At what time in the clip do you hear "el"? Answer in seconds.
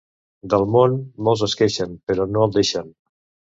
2.49-2.59